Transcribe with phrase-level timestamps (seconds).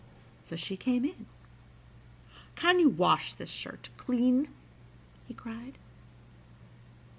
[0.41, 1.27] So she came in.
[2.55, 4.47] "Can you wash this shirt clean?"
[5.27, 5.77] he cried.